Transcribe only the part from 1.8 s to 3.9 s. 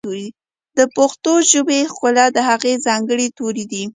ښکلا د هغې ځانګړي توري دي.